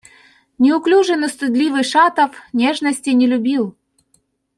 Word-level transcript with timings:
Неуклюжий, 0.61 1.19
но 1.21 1.27
стыдливый 1.33 1.83
Шатов 1.91 2.31
нежностей 2.59 3.13
не 3.19 3.27
любил. 3.31 3.63